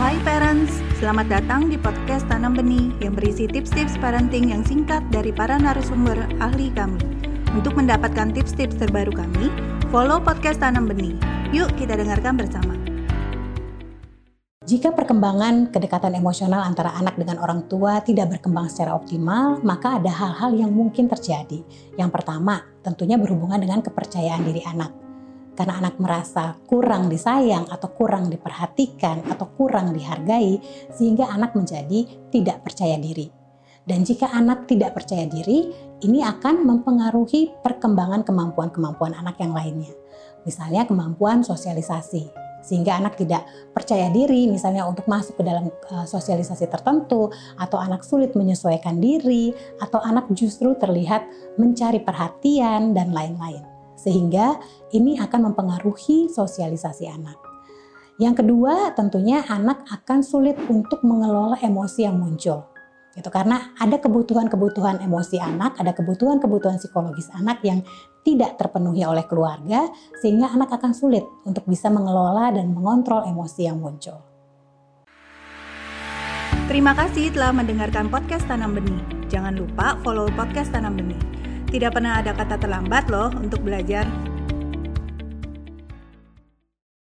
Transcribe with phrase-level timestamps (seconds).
[0.00, 5.36] Hai parents, selamat datang di podcast Tanam Benih yang berisi tips-tips parenting yang singkat dari
[5.36, 6.96] para narasumber ahli kami.
[7.52, 9.52] Untuk mendapatkan tips-tips terbaru kami,
[9.92, 11.12] follow podcast Tanam Benih.
[11.52, 12.72] Yuk kita dengarkan bersama.
[14.64, 20.08] Jika perkembangan kedekatan emosional antara anak dengan orang tua tidak berkembang secara optimal, maka ada
[20.08, 21.60] hal-hal yang mungkin terjadi.
[22.00, 25.01] Yang pertama, tentunya berhubungan dengan kepercayaan diri anak
[25.52, 30.58] karena anak merasa kurang disayang atau kurang diperhatikan atau kurang dihargai
[30.92, 33.28] sehingga anak menjadi tidak percaya diri.
[33.82, 35.66] Dan jika anak tidak percaya diri,
[36.06, 39.90] ini akan mempengaruhi perkembangan kemampuan-kemampuan anak yang lainnya.
[40.46, 42.30] Misalnya kemampuan sosialisasi,
[42.62, 43.42] sehingga anak tidak
[43.74, 49.50] percaya diri misalnya untuk masuk ke dalam uh, sosialisasi tertentu atau anak sulit menyesuaikan diri
[49.82, 51.26] atau anak justru terlihat
[51.58, 54.58] mencari perhatian dan lain-lain sehingga
[54.92, 57.38] ini akan mempengaruhi sosialisasi anak.
[58.20, 62.68] Yang kedua, tentunya anak akan sulit untuk mengelola emosi yang muncul.
[63.12, 67.84] Itu karena ada kebutuhan-kebutuhan emosi anak, ada kebutuhan-kebutuhan psikologis anak yang
[68.24, 69.90] tidak terpenuhi oleh keluarga
[70.22, 74.16] sehingga anak akan sulit untuk bisa mengelola dan mengontrol emosi yang muncul.
[76.70, 79.02] Terima kasih telah mendengarkan podcast Tanam Benih.
[79.28, 81.20] Jangan lupa follow podcast Tanam Benih.
[81.72, 84.04] Tidak pernah ada kata terlambat loh untuk belajar.